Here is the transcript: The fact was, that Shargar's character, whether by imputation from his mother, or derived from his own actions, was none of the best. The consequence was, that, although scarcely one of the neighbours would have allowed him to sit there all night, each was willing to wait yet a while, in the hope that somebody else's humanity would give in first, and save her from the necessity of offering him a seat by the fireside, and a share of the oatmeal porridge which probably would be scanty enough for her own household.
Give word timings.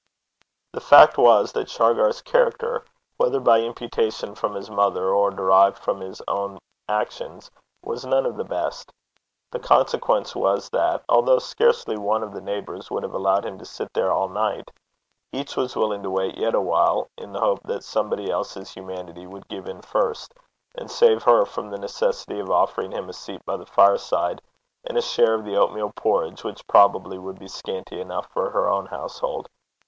The 0.73 0.81
fact 0.81 1.19
was, 1.19 1.51
that 1.51 1.69
Shargar's 1.69 2.23
character, 2.23 2.83
whether 3.17 3.39
by 3.39 3.59
imputation 3.61 4.33
from 4.33 4.55
his 4.55 4.67
mother, 4.67 5.09
or 5.13 5.29
derived 5.29 5.77
from 5.77 6.01
his 6.01 6.23
own 6.27 6.57
actions, 6.89 7.51
was 7.85 8.03
none 8.03 8.25
of 8.25 8.35
the 8.35 8.43
best. 8.43 8.91
The 9.51 9.59
consequence 9.59 10.35
was, 10.35 10.71
that, 10.71 11.03
although 11.07 11.37
scarcely 11.37 11.99
one 11.99 12.23
of 12.23 12.33
the 12.33 12.41
neighbours 12.41 12.89
would 12.89 13.03
have 13.03 13.13
allowed 13.13 13.45
him 13.45 13.59
to 13.59 13.63
sit 13.65 13.93
there 13.93 14.11
all 14.11 14.27
night, 14.27 14.71
each 15.31 15.55
was 15.55 15.75
willing 15.75 16.01
to 16.01 16.09
wait 16.09 16.35
yet 16.35 16.55
a 16.55 16.61
while, 16.61 17.07
in 17.15 17.31
the 17.31 17.39
hope 17.39 17.61
that 17.65 17.83
somebody 17.83 18.31
else's 18.31 18.71
humanity 18.71 19.27
would 19.27 19.47
give 19.49 19.67
in 19.67 19.83
first, 19.83 20.33
and 20.73 20.89
save 20.89 21.21
her 21.21 21.45
from 21.45 21.69
the 21.69 21.77
necessity 21.77 22.39
of 22.39 22.49
offering 22.49 22.91
him 22.91 23.07
a 23.07 23.13
seat 23.13 23.45
by 23.45 23.55
the 23.55 23.67
fireside, 23.67 24.41
and 24.83 24.97
a 24.97 25.01
share 25.03 25.35
of 25.35 25.45
the 25.45 25.55
oatmeal 25.57 25.91
porridge 25.95 26.43
which 26.43 26.65
probably 26.65 27.19
would 27.19 27.37
be 27.37 27.47
scanty 27.47 28.01
enough 28.01 28.25
for 28.33 28.49
her 28.49 28.67
own 28.67 28.87
household. 28.87 29.47